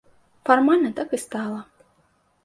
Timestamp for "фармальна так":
0.49-1.13